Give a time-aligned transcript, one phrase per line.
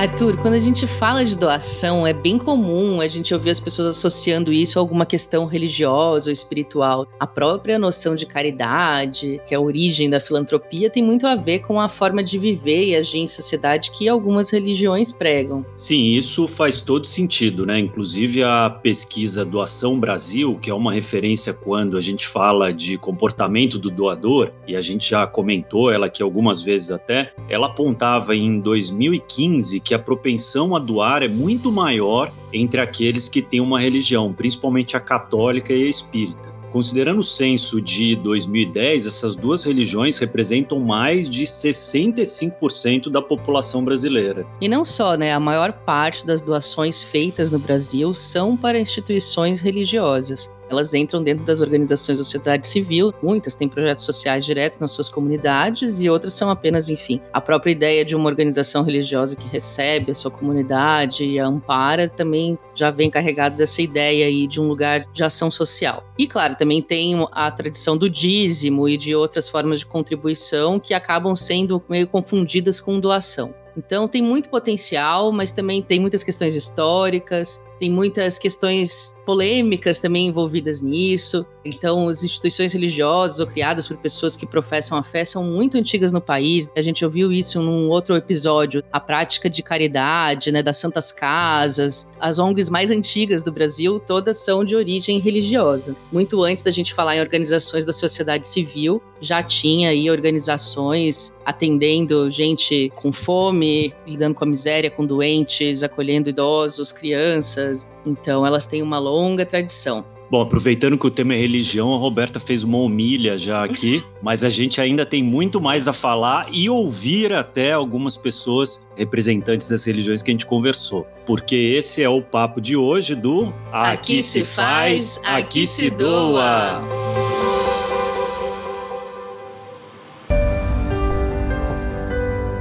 [0.00, 3.88] Arthur, quando a gente fala de doação, é bem comum a gente ouvir as pessoas
[3.88, 7.06] associando isso a alguma questão religiosa ou espiritual.
[7.20, 11.58] A própria noção de caridade, que é a origem da filantropia, tem muito a ver
[11.58, 15.66] com a forma de viver e agir em sociedade que algumas religiões pregam.
[15.76, 17.78] Sim, isso faz todo sentido, né?
[17.78, 23.78] Inclusive a pesquisa Doação Brasil, que é uma referência quando a gente fala de comportamento
[23.78, 28.58] do doador, e a gente já comentou ela aqui algumas vezes até, ela apontava em
[28.58, 34.32] 2015 que a propensão a doar é muito maior entre aqueles que têm uma religião,
[34.32, 36.50] principalmente a católica e a espírita.
[36.70, 44.46] Considerando o censo de 2010, essas duas religiões representam mais de 65% da população brasileira.
[44.60, 45.32] E não só, né?
[45.32, 50.52] A maior parte das doações feitas no Brasil são para instituições religiosas.
[50.70, 55.08] Elas entram dentro das organizações da sociedade civil, muitas têm projetos sociais diretos nas suas
[55.08, 60.12] comunidades e outras são apenas, enfim, a própria ideia de uma organização religiosa que recebe
[60.12, 64.68] a sua comunidade e a ampara também já vem carregado dessa ideia aí de um
[64.68, 66.04] lugar de ação social.
[66.16, 70.94] E claro, também tem a tradição do dízimo e de outras formas de contribuição que
[70.94, 73.52] acabam sendo meio confundidas com doação.
[73.76, 80.26] Então tem muito potencial, mas também tem muitas questões históricas, tem muitas questões polêmicas também
[80.26, 81.46] envolvidas nisso.
[81.64, 86.12] Então, as instituições religiosas ou criadas por pessoas que professam a fé são muito antigas
[86.12, 86.68] no país.
[86.76, 88.84] A gente ouviu isso num outro episódio.
[88.92, 94.36] A prática de caridade, né, das santas casas, as ONGs mais antigas do Brasil, todas
[94.38, 95.96] são de origem religiosa.
[96.12, 102.30] Muito antes da gente falar em organizações da sociedade civil, já tinha aí organizações atendendo
[102.30, 107.69] gente com fome, lidando com a miséria, com doentes, acolhendo idosos, crianças
[108.04, 110.04] então, elas têm uma longa tradição.
[110.30, 114.44] Bom, aproveitando que o tema é religião, a Roberta fez uma humilha já aqui, mas
[114.44, 119.84] a gente ainda tem muito mais a falar e ouvir até algumas pessoas representantes das
[119.84, 121.04] religiões que a gente conversou.
[121.26, 126.80] Porque esse é o papo de hoje do Aqui, aqui se faz, aqui se doa.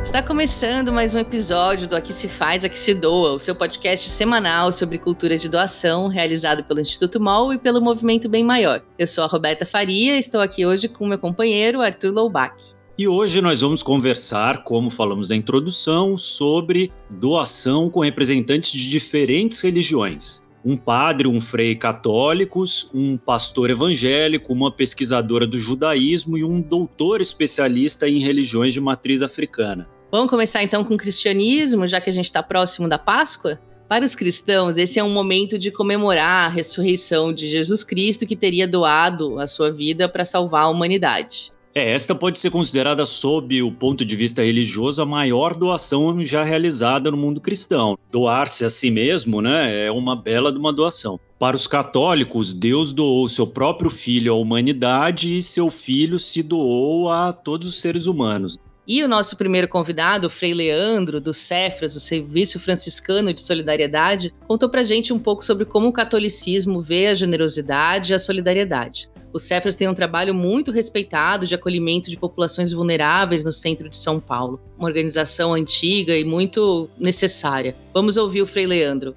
[0.10, 4.10] Está começando mais um episódio do Aqui Se Faz, Aqui Se Doa, o seu podcast
[4.10, 8.82] semanal sobre cultura de doação, realizado pelo Instituto MOL e pelo Movimento Bem Maior.
[8.98, 12.56] Eu sou a Roberta Faria e estou aqui hoje com meu companheiro Arthur Loubach.
[12.98, 19.62] E hoje nós vamos conversar, como falamos na introdução, sobre doação com representantes de diferentes
[19.62, 26.62] religiões um padre, um frei católicos, um pastor evangélico, uma pesquisadora do judaísmo e um
[26.62, 29.88] doutor especialista em religiões de matriz africana.
[30.12, 33.60] Vamos começar então com o cristianismo, já que a gente está próximo da Páscoa?
[33.88, 38.36] Para os cristãos, esse é um momento de comemorar a ressurreição de Jesus Cristo, que
[38.36, 41.52] teria doado a sua vida para salvar a humanidade.
[41.76, 46.44] É, esta pode ser considerada, sob o ponto de vista religioso, a maior doação já
[46.44, 47.96] realizada no mundo cristão.
[48.12, 51.20] Doar-se a si mesmo, né, é uma bela de uma doação.
[51.38, 57.10] Para os católicos, Deus doou seu próprio filho à humanidade e seu filho se doou
[57.10, 58.58] a todos os seres humanos.
[58.92, 64.34] E o nosso primeiro convidado, o Frei Leandro, do Cefras, do Serviço Franciscano de Solidariedade,
[64.48, 69.08] contou pra gente um pouco sobre como o catolicismo vê a generosidade e a solidariedade.
[69.32, 73.96] O Cefras tem um trabalho muito respeitado de acolhimento de populações vulneráveis no centro de
[73.96, 77.76] São Paulo, uma organização antiga e muito necessária.
[77.94, 79.14] Vamos ouvir o Frei Leandro.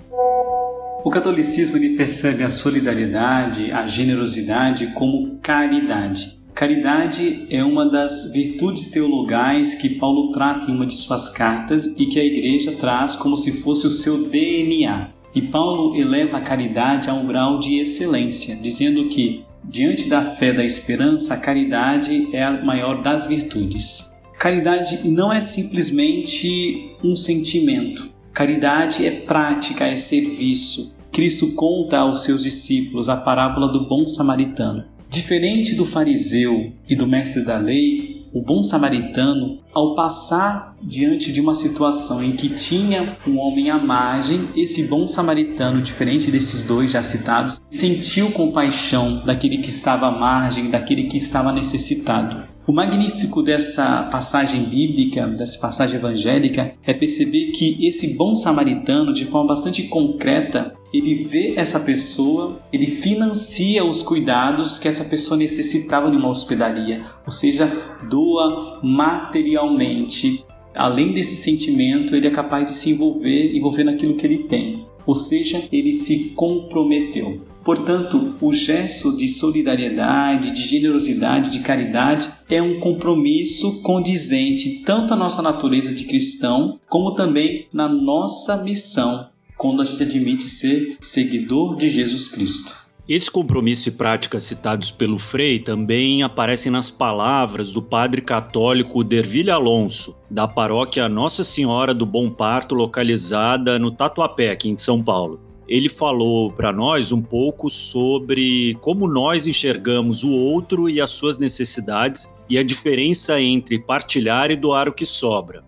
[1.02, 6.41] O catolicismo percebe a solidariedade, a generosidade como caridade.
[6.54, 12.06] Caridade é uma das virtudes teologais que Paulo trata em uma de suas cartas e
[12.06, 15.08] que a igreja traz como se fosse o seu DNA.
[15.34, 20.52] E Paulo eleva a caridade a um grau de excelência, dizendo que, diante da fé
[20.52, 24.14] da esperança, a caridade é a maior das virtudes.
[24.38, 28.10] Caridade não é simplesmente um sentimento.
[28.32, 30.96] Caridade é prática, é serviço.
[31.12, 34.84] Cristo conta aos seus discípulos a parábola do bom samaritano.
[35.12, 41.38] Diferente do fariseu e do mestre da lei, o bom samaritano, ao passar diante de
[41.38, 46.92] uma situação em que tinha um homem à margem, esse bom samaritano, diferente desses dois
[46.92, 52.50] já citados, sentiu compaixão daquele que estava à margem, daquele que estava necessitado.
[52.64, 59.24] O magnífico dessa passagem bíblica, dessa passagem evangélica, é perceber que esse bom samaritano, de
[59.24, 66.08] forma bastante concreta, ele vê essa pessoa, ele financia os cuidados que essa pessoa necessitava
[66.08, 67.66] de uma hospedaria, ou seja,
[68.08, 70.44] doa materialmente.
[70.72, 74.86] Além desse sentimento, ele é capaz de se envolver, envolver naquilo que ele tem.
[75.04, 77.40] ou seja, ele se comprometeu.
[77.64, 85.16] Portanto, o gesto de solidariedade, de generosidade, de caridade é um compromisso condizente tanto à
[85.16, 91.76] nossa natureza de cristão, como também na nossa missão, quando a gente admite ser seguidor
[91.76, 92.82] de Jesus Cristo.
[93.08, 99.54] Esse compromisso e prática citados pelo Frei também aparecem nas palavras do padre católico Dervilha
[99.54, 105.51] Alonso, da paróquia Nossa Senhora do Bom Parto, localizada no Tatuapé, aqui em São Paulo.
[105.72, 111.38] Ele falou para nós um pouco sobre como nós enxergamos o outro e as suas
[111.38, 115.64] necessidades e a diferença entre partilhar e doar o que sobra.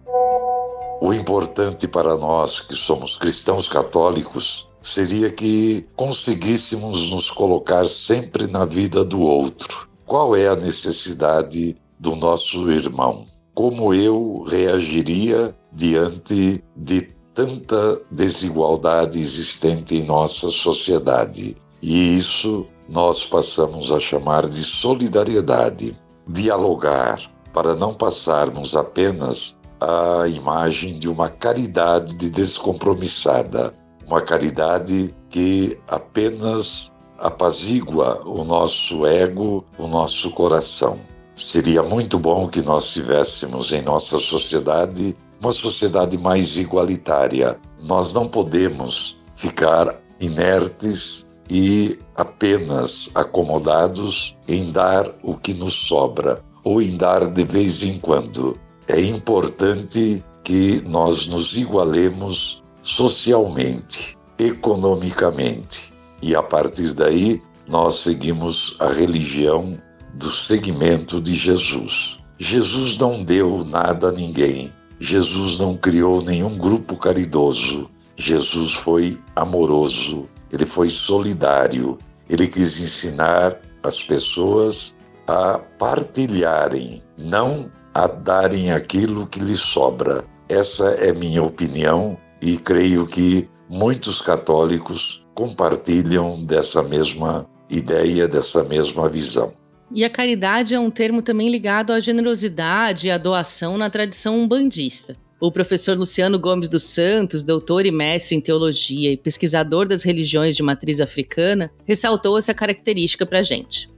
[1.00, 8.66] O importante para nós que somos cristãos católicos seria que conseguíssemos nos colocar sempre na
[8.66, 9.88] vida do outro.
[10.04, 13.26] Qual é a necessidade do nosso irmão?
[13.54, 21.56] Como eu reagiria diante de tanta desigualdade existente em nossa sociedade?
[21.82, 25.96] E isso nós passamos a chamar de solidariedade.
[26.26, 27.20] Dialogar
[27.52, 33.74] para não passarmos apenas a imagem de uma caridade de descompromissada,
[34.06, 40.98] uma caridade que apenas apazigua o nosso ego, o nosso coração.
[41.34, 47.58] Seria muito bom que nós tivéssemos em nossa sociedade uma sociedade mais igualitária.
[47.82, 56.80] Nós não podemos ficar inertes e apenas acomodados em dar o que nos sobra ou
[56.80, 58.58] em dar de vez em quando.
[58.88, 65.92] É importante que nós nos igualemos socialmente, economicamente.
[66.22, 69.78] E a partir daí, nós seguimos a religião
[70.14, 72.18] do segmento de Jesus.
[72.38, 74.72] Jesus não deu nada a ninguém.
[75.04, 77.90] Jesus não criou nenhum grupo caridoso.
[78.16, 81.98] Jesus foi amoroso, ele foi solidário.
[82.26, 84.96] Ele quis ensinar as pessoas
[85.26, 90.24] a partilharem, não a darem aquilo que lhes sobra.
[90.48, 99.06] Essa é minha opinião e creio que muitos católicos compartilham dessa mesma ideia, dessa mesma
[99.10, 99.52] visão.
[99.94, 104.40] E a caridade é um termo também ligado à generosidade e à doação na tradição
[104.40, 105.16] umbandista.
[105.40, 110.56] O professor Luciano Gomes dos Santos, doutor e mestre em teologia e pesquisador das religiões
[110.56, 113.88] de matriz africana, ressaltou essa característica para a gente.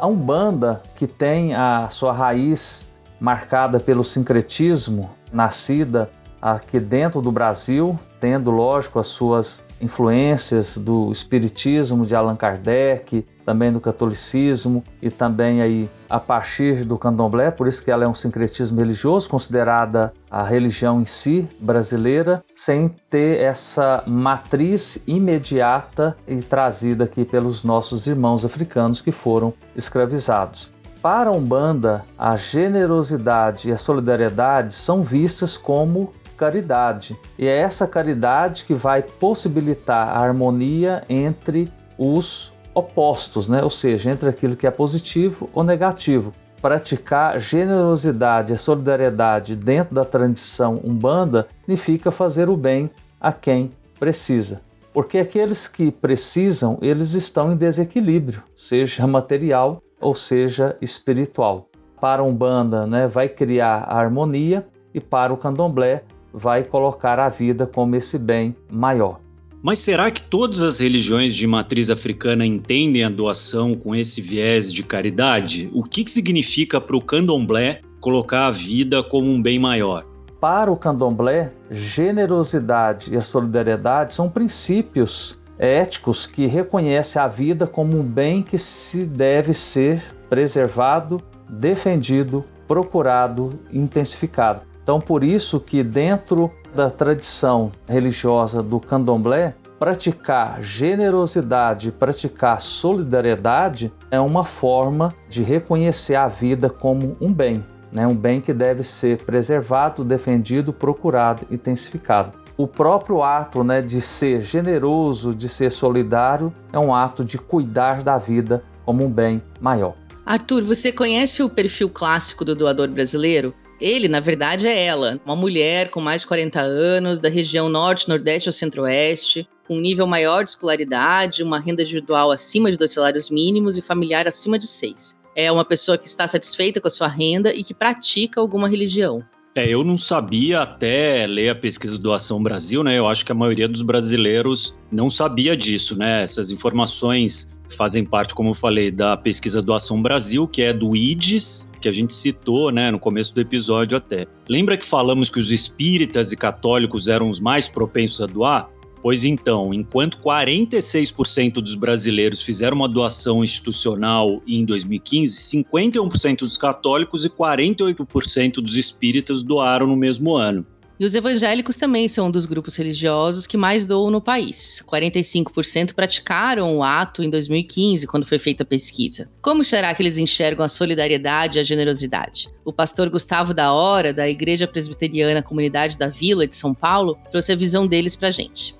[0.00, 2.90] A Umbanda, que tem a sua raiz
[3.20, 12.06] marcada pelo sincretismo, nascida aqui dentro do Brasil, tendo, lógico, as suas influências do espiritismo
[12.06, 17.84] de Allan Kardec, também do catolicismo e também aí a partir do candomblé, por isso
[17.84, 24.04] que ela é um sincretismo religioso, considerada a religião em si brasileira, sem ter essa
[24.06, 30.70] matriz imediata e trazida aqui pelos nossos irmãos africanos que foram escravizados.
[31.02, 36.12] Para a Umbanda, a generosidade e a solidariedade são vistas como
[36.42, 37.16] caridade.
[37.38, 43.62] E é essa caridade que vai possibilitar a harmonia entre os opostos, né?
[43.62, 46.34] ou seja, entre aquilo que é positivo ou negativo.
[46.60, 53.70] Praticar generosidade e solidariedade dentro da tradição umbanda significa fazer o bem a quem
[54.00, 54.60] precisa.
[54.92, 61.68] Porque aqueles que precisam, eles estão em desequilíbrio, seja material ou seja espiritual.
[62.00, 67.28] Para a Umbanda, né, vai criar a harmonia e para o Candomblé vai colocar a
[67.28, 69.20] vida como esse bem maior.
[69.62, 74.72] Mas será que todas as religiões de matriz africana entendem a doação com esse viés
[74.72, 75.70] de caridade?
[75.72, 80.04] O que, que significa para o candomblé colocar a vida como um bem maior?
[80.40, 87.96] Para o candomblé, generosidade e a solidariedade são princípios éticos que reconhecem a vida como
[87.96, 94.71] um bem que se deve ser preservado, defendido, procurado e intensificado.
[94.82, 104.20] Então, por isso que dentro da tradição religiosa do candomblé, praticar generosidade, praticar solidariedade é
[104.20, 108.06] uma forma de reconhecer a vida como um bem, né?
[108.06, 112.32] um bem que deve ser preservado, defendido, procurado, intensificado.
[112.56, 118.02] O próprio ato né, de ser generoso, de ser solidário, é um ato de cuidar
[118.02, 119.94] da vida como um bem maior.
[120.24, 123.52] Arthur, você conhece o perfil clássico do doador brasileiro?
[123.82, 128.08] Ele, na verdade, é ela, uma mulher com mais de 40 anos, da região norte,
[128.08, 132.92] nordeste ou centro-oeste, com um nível maior de escolaridade, uma renda individual acima de dois
[132.92, 135.18] salários mínimos e familiar acima de seis.
[135.34, 139.24] É uma pessoa que está satisfeita com a sua renda e que pratica alguma religião.
[139.54, 142.98] É, eu não sabia até ler a pesquisa do Doação Brasil, né?
[142.98, 146.22] Eu acho que a maioria dos brasileiros não sabia disso, né?
[146.22, 151.68] Essas informações fazem parte, como eu falei, da pesquisa Doação Brasil, que é do IDES,
[151.80, 154.26] que a gente citou, né, no começo do episódio até.
[154.48, 158.70] Lembra que falamos que os espíritas e católicos eram os mais propensos a doar?
[159.02, 167.24] Pois então, enquanto 46% dos brasileiros fizeram uma doação institucional em 2015, 51% dos católicos
[167.24, 170.64] e 48% dos espíritas doaram no mesmo ano.
[171.02, 174.80] E os evangélicos também são um dos grupos religiosos que mais doam no país.
[174.88, 179.28] 45% praticaram o ato em 2015, quando foi feita a pesquisa.
[179.42, 182.50] Como será que eles enxergam a solidariedade e a generosidade?
[182.64, 187.50] O pastor Gustavo da Hora, da Igreja Presbiteriana Comunidade da Vila de São Paulo, trouxe
[187.50, 188.76] a visão deles para a gente.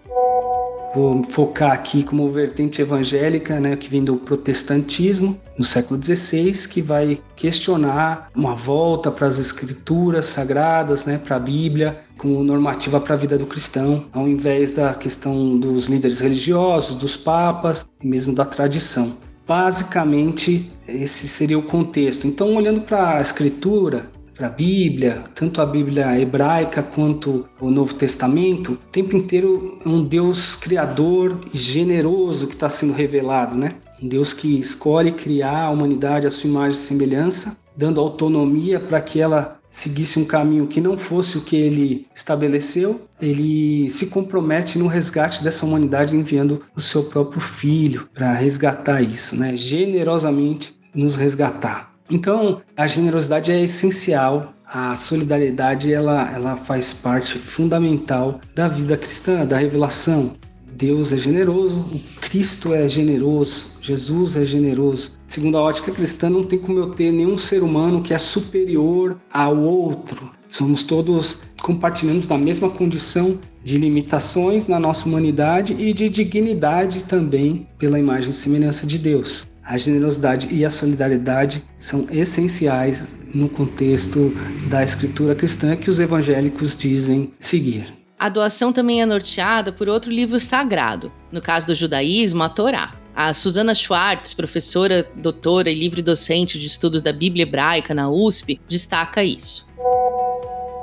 [0.95, 6.83] Vou focar aqui como vertente evangélica, né, que vem do protestantismo no século XVI, que
[6.83, 13.15] vai questionar uma volta para as escrituras sagradas, né, para a Bíblia, como normativa para
[13.15, 18.35] a vida do cristão, ao invés da questão dos líderes religiosos, dos papas e mesmo
[18.35, 19.17] da tradição.
[19.47, 22.27] Basicamente, esse seria o contexto.
[22.27, 27.95] Então, olhando para a escritura, para a Bíblia, tanto a Bíblia hebraica quanto o Novo
[27.95, 33.77] Testamento, o tempo inteiro é um Deus criador e generoso que está sendo revelado, né?
[34.03, 39.01] Um Deus que escolhe criar a humanidade à sua imagem e semelhança, dando autonomia para
[39.01, 44.79] que ela seguisse um caminho que não fosse o que ele estabeleceu, ele se compromete
[44.79, 49.57] no resgate dessa humanidade enviando o seu próprio filho para resgatar isso, né?
[49.57, 51.92] Generosamente nos resgatar.
[52.13, 59.47] Então, a generosidade é essencial, a solidariedade ela, ela faz parte fundamental da vida cristã,
[59.47, 60.35] da revelação.
[60.75, 65.13] Deus é generoso, o Cristo é generoso, Jesus é generoso.
[65.27, 69.19] Segundo a ótica cristã, não tem como eu ter nenhum ser humano que é superior
[69.33, 70.31] ao outro.
[70.51, 77.67] Somos todos compartilhamos da mesma condição de limitações na nossa humanidade e de dignidade também
[77.79, 79.47] pela imagem e semelhança de Deus.
[79.65, 84.33] A generosidade e a solidariedade são essenciais no contexto
[84.69, 87.95] da escritura cristã que os evangélicos dizem seguir.
[88.19, 92.95] A doação também é norteada por outro livro sagrado, no caso do judaísmo, a Torá.
[93.15, 98.61] A Susana Schwartz, professora, doutora e livre docente de estudos da Bíblia hebraica na USP,
[98.69, 99.67] destaca isso.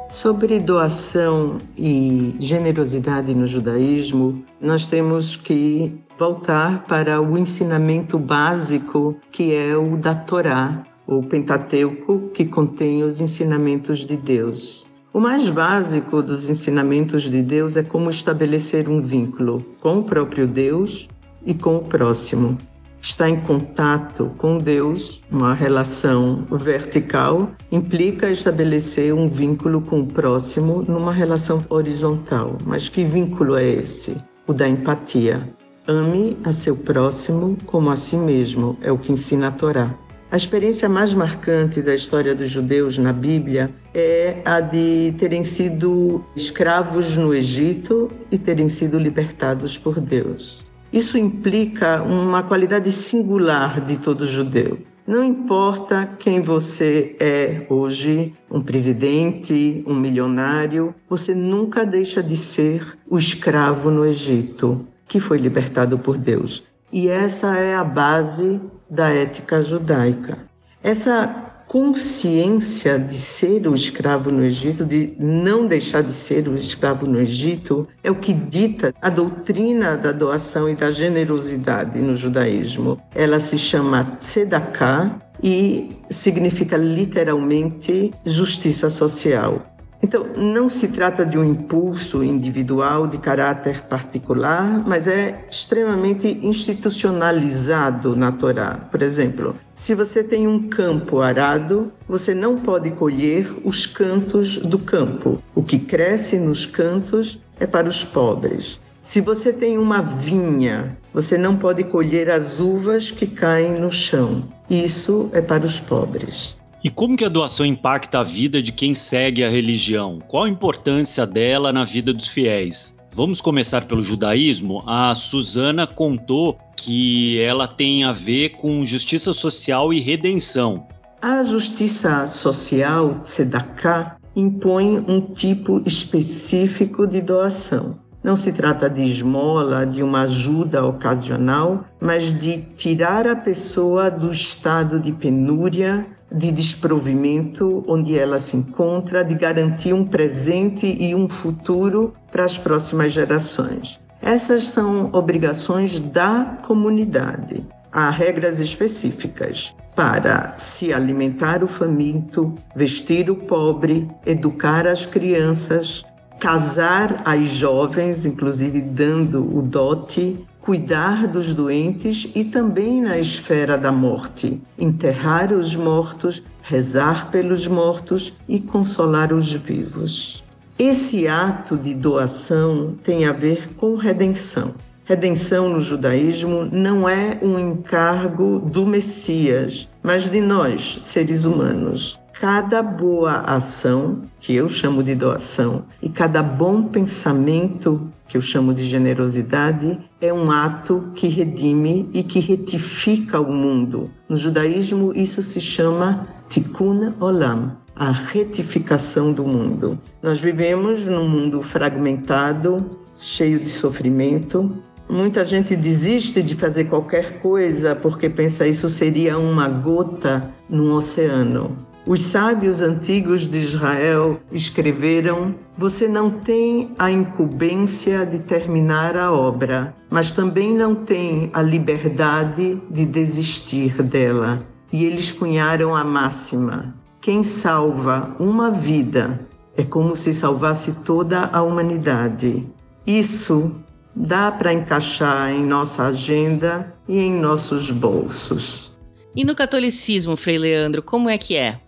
[0.10, 9.54] Sobre doação e generosidade no judaísmo, nós temos que voltar para o ensinamento básico que
[9.54, 14.86] é o da Torá, o Pentateuco, que contém os ensinamentos de Deus.
[15.14, 20.46] O mais básico dos ensinamentos de Deus é como estabelecer um vínculo com o próprio
[20.46, 21.08] Deus
[21.46, 22.58] e com o próximo.
[23.02, 30.84] Estar em contato com Deus, uma relação vertical, implica estabelecer um vínculo com o próximo
[30.86, 32.58] numa relação horizontal.
[32.66, 34.18] Mas que vínculo é esse?
[34.46, 35.58] O da empatia.
[35.90, 39.92] Ame a seu próximo como a si mesmo, é o que ensina a Torá.
[40.30, 46.24] A experiência mais marcante da história dos judeus na Bíblia é a de terem sido
[46.36, 50.64] escravos no Egito e terem sido libertados por Deus.
[50.94, 54.78] Isso implica uma qualidade singular de todo judeu.
[55.08, 62.96] Não importa quem você é hoje, um presidente, um milionário, você nunca deixa de ser
[63.10, 66.64] o escravo no Egito que foi libertado por Deus.
[66.94, 70.38] E essa é a base da ética judaica.
[70.82, 77.06] Essa consciência de ser o escravo no Egito, de não deixar de ser o escravo
[77.06, 83.00] no Egito, é o que dita a doutrina da doação e da generosidade no judaísmo.
[83.14, 89.69] Ela se chama tzedakah e significa literalmente justiça social.
[90.02, 98.16] Então, não se trata de um impulso individual de caráter particular, mas é extremamente institucionalizado
[98.16, 98.88] na Torá.
[98.90, 104.80] Por exemplo, se você tem um campo arado, você não pode colher os cantos do
[104.80, 105.44] campo.
[105.54, 108.80] O que cresce nos cantos é para os pobres.
[109.02, 114.44] Se você tem uma vinha, você não pode colher as uvas que caem no chão.
[114.70, 116.59] Isso é para os pobres.
[116.82, 120.20] E como que a doação impacta a vida de quem segue a religião?
[120.26, 122.96] Qual a importância dela na vida dos fiéis?
[123.14, 124.82] Vamos começar pelo judaísmo.
[124.88, 130.88] A Susana contou que ela tem a ver com justiça social e redenção.
[131.22, 138.00] A justiça social, tzedakah, impõe um tipo específico de doação.
[138.24, 144.32] Não se trata de esmola, de uma ajuda ocasional, mas de tirar a pessoa do
[144.32, 151.28] estado de penúria, de desprovimento onde ela se encontra, de garantir um presente e um
[151.28, 154.00] futuro para as próximas gerações.
[154.22, 157.66] Essas são obrigações da comunidade.
[157.92, 166.06] Há regras específicas para se alimentar o faminto, vestir o pobre, educar as crianças,
[166.40, 173.92] casar as jovens, inclusive dando o dote, cuidar dos doentes e também na esfera da
[173.92, 180.44] morte, enterrar os mortos, rezar pelos mortos e consolar os vivos.
[180.78, 184.74] Esse ato de doação tem a ver com redenção.
[185.04, 192.20] Redenção no judaísmo não é um encargo do Messias, mas de nós, seres humanos.
[192.40, 198.74] Cada boa ação, que eu chamo de doação, e cada bom pensamento, que eu chamo
[198.74, 204.10] de generosidade, é um ato que redime e que retifica o mundo.
[204.30, 210.00] No judaísmo, isso se chama tikkun olam, a retificação do mundo.
[210.22, 214.80] Nós vivemos num mundo fragmentado, cheio de sofrimento,
[215.12, 221.76] Muita gente desiste de fazer qualquer coisa porque pensa isso seria uma gota no oceano.
[222.10, 229.94] Os sábios antigos de Israel escreveram: Você não tem a incumbência de terminar a obra,
[230.10, 234.66] mas também não tem a liberdade de desistir dela.
[234.92, 239.40] E eles cunharam a máxima: Quem salva uma vida
[239.78, 242.66] é como se salvasse toda a humanidade.
[243.06, 243.80] Isso
[244.16, 248.92] dá para encaixar em nossa agenda e em nossos bolsos.
[249.36, 251.80] E no catolicismo, Frei Leandro, como é que é?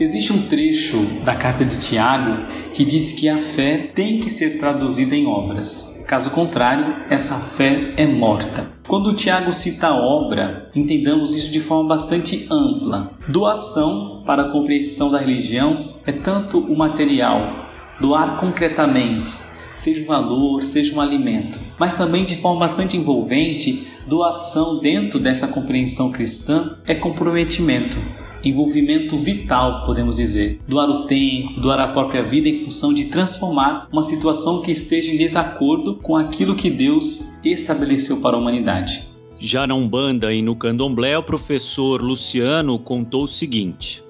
[0.00, 4.56] Existe um trecho da carta de Tiago que diz que a fé tem que ser
[4.58, 6.04] traduzida em obras.
[6.06, 8.70] Caso contrário, essa fé é morta.
[8.86, 13.10] Quando Tiago cita obra, entendamos isso de forma bastante ampla.
[13.26, 17.66] Doação para a compreensão da religião é tanto o material,
[18.00, 19.34] doar concretamente,
[19.74, 25.48] seja um valor, seja um alimento, mas também de forma bastante envolvente, doação dentro dessa
[25.48, 27.98] compreensão cristã é comprometimento,
[28.44, 30.60] envolvimento vital, podemos dizer.
[30.66, 35.12] Doar o tempo, doar a própria vida em função de transformar uma situação que esteja
[35.12, 39.08] em desacordo com aquilo que Deus estabeleceu para a humanidade.
[39.38, 44.02] Já na Umbanda e no Candomblé, o professor Luciano contou o seguinte: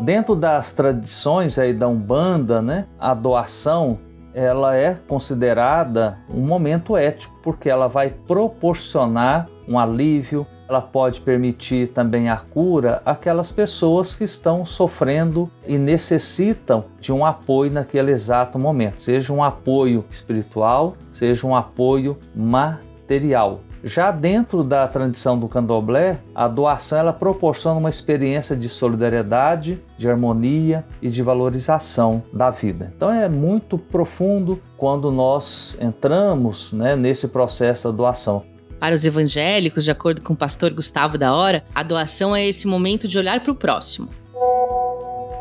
[0.00, 3.98] Dentro das tradições aí da Umbanda, né, a doação
[4.32, 11.88] ela é considerada um momento ético, porque ela vai proporcionar um alívio, ela pode permitir
[11.88, 18.58] também a cura àquelas pessoas que estão sofrendo e necessitam de um apoio naquele exato
[18.58, 23.60] momento, seja um apoio espiritual, seja um apoio material.
[23.82, 30.10] Já dentro da tradição do candomblé, a doação ela proporciona uma experiência de solidariedade, de
[30.10, 32.92] harmonia e de valorização da vida.
[32.96, 38.42] Então é muito profundo quando nós entramos né, nesse processo da doação.
[38.80, 42.66] Para os evangélicos, de acordo com o pastor Gustavo da Hora, a doação é esse
[42.66, 44.08] momento de olhar para o próximo.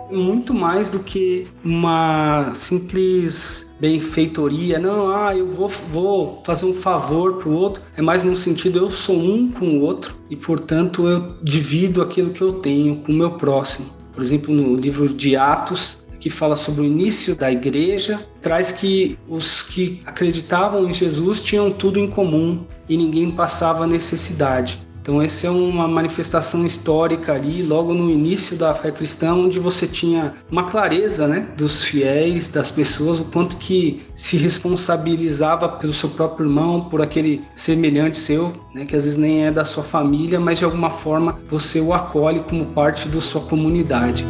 [0.09, 7.37] Muito mais do que uma simples benfeitoria, não, ah, eu vou, vou fazer um favor
[7.37, 11.07] para o outro, é mais no sentido eu sou um com o outro e, portanto,
[11.07, 13.89] eu divido aquilo que eu tenho com o meu próximo.
[14.13, 19.17] Por exemplo, no livro de Atos, que fala sobre o início da igreja, traz que
[19.27, 24.87] os que acreditavam em Jesus tinham tudo em comum e ninguém passava necessidade.
[25.07, 29.87] Então, essa é uma manifestação histórica ali, logo no início da fé cristã, onde você
[29.87, 36.09] tinha uma clareza né, dos fiéis, das pessoas, o quanto que se responsabilizava pelo seu
[36.09, 40.41] próprio irmão, por aquele semelhante seu, né, que às vezes nem é da sua família,
[40.41, 44.27] mas de alguma forma você o acolhe como parte da sua comunidade.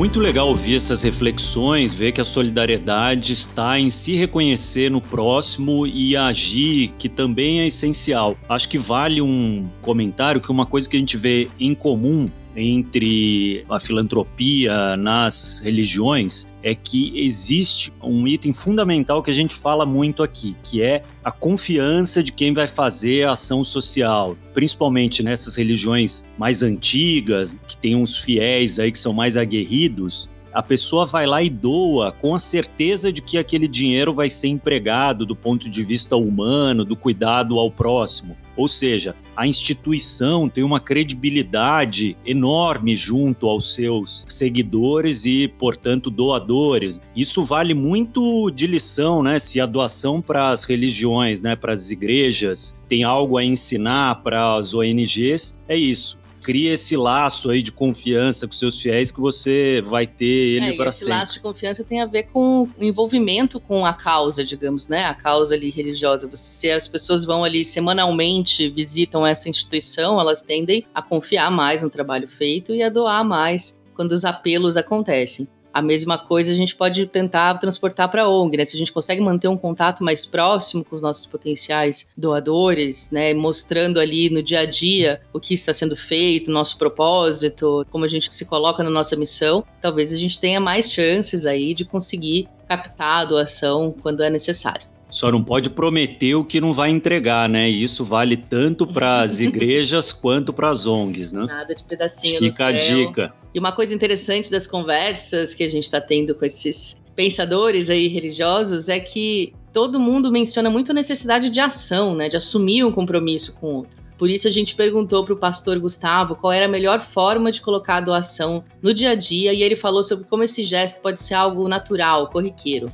[0.00, 5.86] Muito legal ouvir essas reflexões, ver que a solidariedade está em se reconhecer no próximo
[5.86, 8.34] e agir, que também é essencial.
[8.48, 13.64] Acho que vale um comentário que uma coisa que a gente vê em comum entre
[13.68, 20.22] a filantropia nas religiões é que existe um item fundamental que a gente fala muito
[20.22, 26.24] aqui, que é a confiança de quem vai fazer a ação social, principalmente nessas religiões
[26.36, 31.42] mais antigas, que tem uns fiéis aí que são mais aguerridos, a pessoa vai lá
[31.42, 35.82] e doa com a certeza de que aquele dinheiro vai ser empregado do ponto de
[35.82, 38.36] vista humano, do cuidado ao próximo.
[38.56, 47.00] Ou seja, a instituição tem uma credibilidade enorme junto aos seus seguidores e, portanto, doadores.
[47.16, 49.38] Isso vale muito de lição, né?
[49.38, 54.56] Se a doação para as religiões, né, para as igrejas, tem algo a ensinar para
[54.56, 59.82] as ONGs, é isso cria esse laço aí de confiança com seus fiéis que você
[59.86, 61.12] vai ter ele é, para sempre.
[61.12, 65.04] Esse laço de confiança tem a ver com o envolvimento com a causa, digamos, né?
[65.04, 66.28] A causa ali religiosa.
[66.34, 71.90] Se as pessoas vão ali semanalmente visitam essa instituição, elas tendem a confiar mais no
[71.90, 75.48] trabalho feito e a doar mais quando os apelos acontecem.
[75.72, 78.66] A mesma coisa a gente pode tentar transportar para a ONG, né?
[78.66, 83.32] Se a gente consegue manter um contato mais próximo com os nossos potenciais doadores, né?
[83.34, 88.08] Mostrando ali no dia a dia o que está sendo feito, nosso propósito, como a
[88.08, 92.48] gente se coloca na nossa missão, talvez a gente tenha mais chances aí de conseguir
[92.68, 94.89] captar a doação quando é necessário.
[95.10, 97.68] Só não pode prometer o que não vai entregar, né?
[97.68, 101.46] E isso vale tanto para as igrejas quanto para as ONGs, né?
[101.46, 103.34] Nada de pedacinho Fica a dica.
[103.54, 108.06] E uma coisa interessante das conversas que a gente está tendo com esses pensadores aí
[108.06, 112.28] religiosos é que todo mundo menciona muito a necessidade de ação, né?
[112.28, 114.00] De assumir um compromisso com o outro.
[114.16, 117.62] Por isso a gente perguntou para o pastor Gustavo qual era a melhor forma de
[117.62, 121.18] colocar a doação no dia a dia e ele falou sobre como esse gesto pode
[121.20, 122.92] ser algo natural, corriqueiro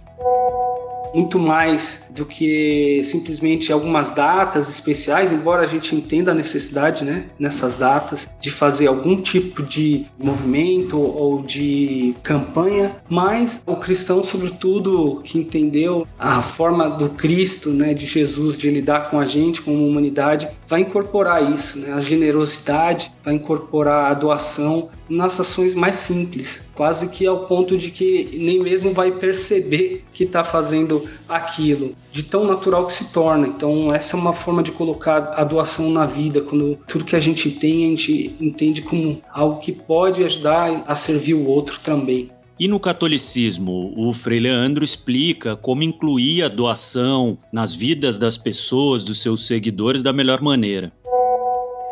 [1.16, 7.24] muito mais do que simplesmente algumas datas especiais, embora a gente entenda a necessidade, né,
[7.38, 15.22] nessas datas, de fazer algum tipo de movimento ou de campanha, mas o cristão, sobretudo,
[15.24, 19.70] que entendeu a forma do Cristo, né, de Jesus, de lidar com a gente, com
[19.70, 25.96] a humanidade, vai incorporar isso, né, a generosidade, vai incorporar a doação nas ações mais
[25.96, 31.94] simples, quase que ao ponto de que nem mesmo vai perceber que está fazendo aquilo,
[32.12, 33.46] de tão natural que se torna.
[33.46, 37.20] Então, essa é uma forma de colocar a doação na vida, quando tudo que a
[37.20, 42.30] gente tem, a gente entende como algo que pode ajudar a servir o outro também.
[42.58, 49.04] E no catolicismo, o Frei Leandro explica como incluir a doação nas vidas das pessoas,
[49.04, 50.90] dos seus seguidores, da melhor maneira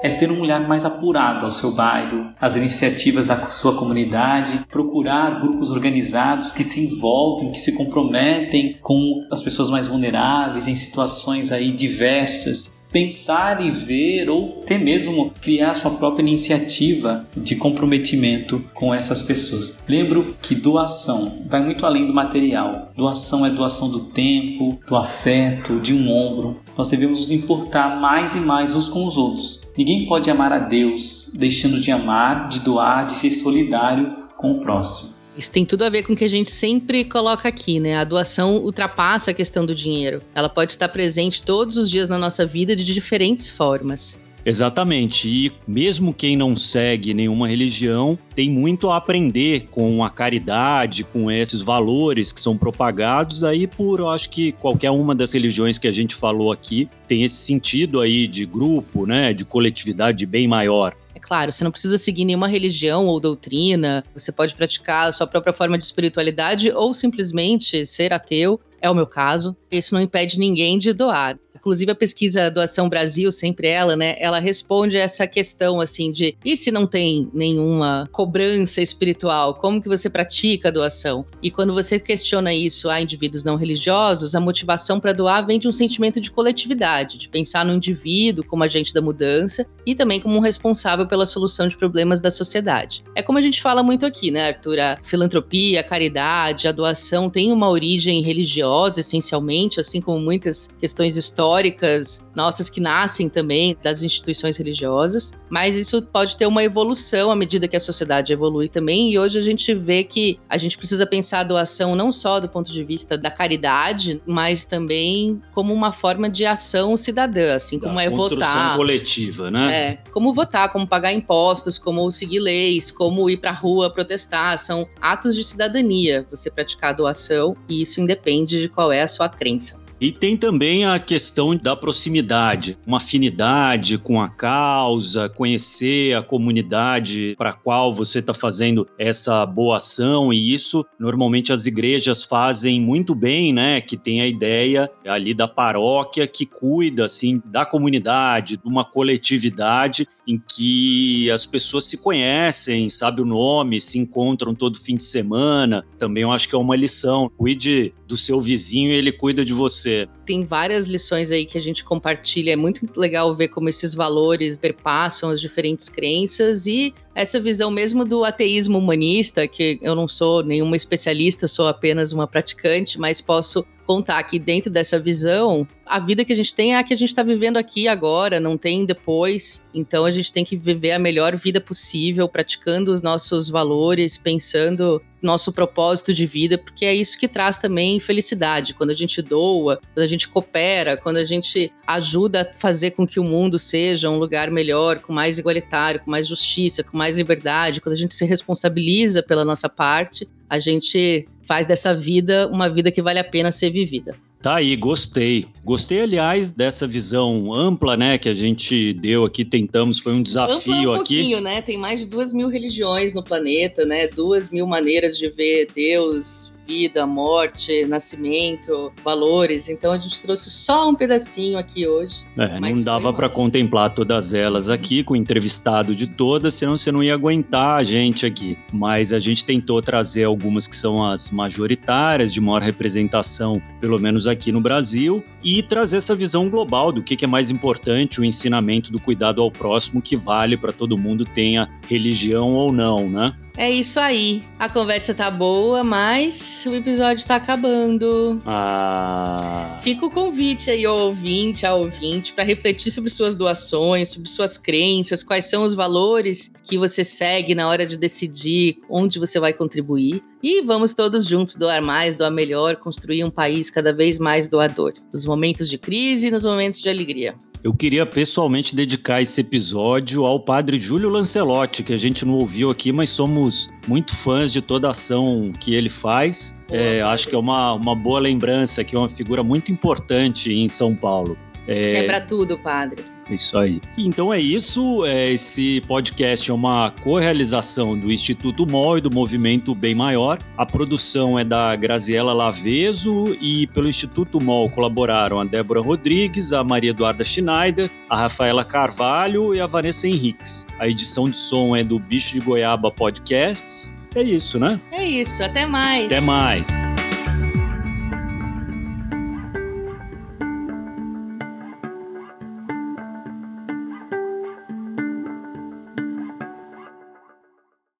[0.05, 5.41] é ter um olhar mais apurado ao seu bairro, às iniciativas da sua comunidade, procurar
[5.41, 11.51] grupos organizados que se envolvem, que se comprometem com as pessoas mais vulneráveis em situações
[11.51, 18.95] aí diversas pensar e ver ou até mesmo criar sua própria iniciativa de comprometimento com
[18.95, 19.83] essas pessoas.
[19.89, 22.93] Lembro que doação vai muito além do material.
[22.97, 26.61] Doação é doação do tempo, do afeto, de um ombro.
[26.77, 29.63] Nós devemos nos importar mais e mais uns com os outros.
[29.77, 34.61] Ninguém pode amar a Deus deixando de amar, de doar, de ser solidário com o
[34.61, 35.15] próximo.
[35.37, 37.97] Isso tem tudo a ver com o que a gente sempre coloca aqui, né?
[37.97, 40.23] A doação ultrapassa a questão do dinheiro.
[40.35, 44.21] Ela pode estar presente todos os dias na nossa vida de diferentes formas.
[44.45, 45.29] Exatamente.
[45.29, 51.31] E mesmo quem não segue nenhuma religião tem muito a aprender com a caridade, com
[51.31, 55.89] esses valores que são propagados aí por, eu acho que qualquer uma das religiões que
[55.89, 60.95] a gente falou aqui tem esse sentido aí de grupo, né, de coletividade bem maior
[61.25, 65.55] claro, você não precisa seguir nenhuma religião ou doutrina, você pode praticar a sua própria
[65.55, 68.61] forma de espiritualidade ou simplesmente ser ateu.
[68.81, 69.57] É o meu caso.
[69.71, 71.39] Isso não impede ninguém de doar.
[71.65, 74.17] Inclusive a pesquisa Doação Brasil, sempre ela, né?
[74.19, 79.89] Ela responde essa questão assim de e se não tem nenhuma cobrança espiritual, como que
[79.89, 81.25] você pratica a doação?
[81.43, 85.67] E quando você questiona isso a indivíduos não religiosos, a motivação para doar vem de
[85.67, 90.37] um sentimento de coletividade, de pensar no indivíduo como agente da mudança e também como
[90.37, 93.03] um responsável pela solução de problemas da sociedade.
[93.15, 94.79] É como a gente fala muito aqui, né, Arthur?
[94.81, 101.17] A filantropia, a caridade, a doação tem uma origem religiosa, essencialmente, assim como muitas questões
[101.17, 107.31] históricas históricas nossas que nascem também das instituições religiosas, mas isso pode ter uma evolução
[107.31, 109.13] à medida que a sociedade evolui também.
[109.13, 112.49] E hoje a gente vê que a gente precisa pensar a doação não só do
[112.49, 117.89] ponto de vista da caridade, mas também como uma forma de ação cidadã, assim da
[117.89, 118.77] como é votar.
[118.77, 119.75] coletiva, né?
[119.75, 124.59] É, como votar, como pagar impostos, como seguir leis, como ir para a rua protestar,
[124.59, 129.09] são atos de cidadania, você praticar a doação, e isso independe de qual é a
[129.09, 129.84] sua crença.
[130.05, 137.35] E tem também a questão da proximidade, uma afinidade com a causa, conhecer a comunidade
[137.39, 142.79] para a qual você está fazendo essa boa ação, e isso normalmente as igrejas fazem
[142.83, 143.81] muito bem, né?
[143.81, 150.07] Que tem a ideia ali da paróquia que cuida assim da comunidade, de uma coletividade
[150.29, 155.83] em que as pessoas se conhecem, sabe o nome, se encontram todo fim de semana.
[155.99, 157.31] Também eu acho que é uma lição.
[157.39, 159.94] Cuide do seu vizinho e ele cuida de você.
[160.27, 162.53] Tem várias lições aí que a gente compartilha.
[162.53, 168.05] É muito legal ver como esses valores perpassam as diferentes crenças e essa visão mesmo
[168.05, 173.65] do ateísmo humanista, que eu não sou nenhuma especialista, sou apenas uma praticante, mas posso
[173.87, 176.97] contar que dentro dessa visão, a vida que a gente tem é a que a
[176.97, 179.63] gente está vivendo aqui agora, não tem depois.
[179.73, 185.03] Então a gente tem que viver a melhor vida possível, praticando os nossos valores, pensando
[185.23, 188.75] nosso propósito de vida, porque é isso que traz também felicidade.
[188.75, 193.07] Quando a gente doa, quando a gente coopera, quando a gente ajuda a fazer com
[193.07, 197.17] que o mundo seja um lugar melhor, com mais igualitário, com mais justiça, com mais
[197.17, 202.69] liberdade, quando a gente se responsabiliza pela nossa parte, a gente faz dessa vida uma
[202.69, 204.17] vida que vale a pena ser vivida.
[204.45, 205.47] Tá aí, gostei.
[205.65, 210.75] Gostei, aliás, dessa visão ampla, né, que a gente deu aqui, tentamos, foi um desafio
[210.75, 211.17] Ampla um aqui.
[211.17, 211.63] pouquinho, né?
[211.63, 214.07] Tem mais de duas mil religiões no planeta, né?
[214.09, 219.69] Duas mil maneiras de ver Deus, vida, morte, nascimento, valores.
[219.69, 222.25] Então a gente trouxe só um pedacinho aqui hoje.
[222.37, 226.91] É, não dava para contemplar todas elas aqui, com o entrevistado de todas, senão você
[226.91, 228.57] não ia aguentar a gente aqui.
[228.73, 234.27] Mas a gente tentou trazer algumas que são as majoritárias, de maior representação, pelo menos
[234.27, 238.25] aqui no Brasil, e trazer essa visão global do que que é mais importante, o
[238.25, 243.35] ensinamento do cuidado ao próximo, que vale para todo mundo, tenha religião ou não, né?
[243.57, 244.43] É isso aí.
[244.59, 248.41] A conversa tá boa, mas o episódio tá acabando.
[248.45, 249.79] Ah.
[249.81, 254.59] Fica o convite aí ao ouvinte, ao ouvinte, para refletir sobre suas doações, sobre suas
[254.59, 259.53] crenças, quais são os valores que você segue na hora de decidir onde você vai
[259.53, 260.21] contribuir.
[260.43, 264.95] E vamos todos juntos doar mais, doar melhor, construir um país cada vez mais doador,
[265.13, 267.37] nos momentos de crise e nos momentos de alegria.
[267.65, 272.71] Eu queria pessoalmente dedicar esse episódio ao padre Júlio Lancelotti, que a gente não ouviu
[272.71, 276.55] aqui, mas somos muito fãs de toda a ação que ele faz.
[276.71, 280.69] É, acho que é uma, uma boa lembrança, que é uma figura muito importante em
[280.69, 281.39] São Paulo.
[281.67, 283.03] É, Quebra tudo, padre.
[283.31, 283.81] Isso aí.
[283.97, 285.05] Então é isso.
[285.05, 290.39] é, esse podcast é uma co-realização do Instituto MOL e do Movimento Bem Maior.
[290.57, 296.63] A produção é da Graziela Laveso e pelo Instituto MOL colaboraram a Débora Rodrigues, a
[296.63, 300.67] Maria Eduarda Schneider, a Rafaela Carvalho e a Vanessa Henriques.
[300.79, 303.95] A edição de som é do Bicho de Goiaba Podcasts.
[304.15, 304.79] É isso, né?
[304.93, 306.07] É isso, até mais.
[306.07, 306.85] Até mais.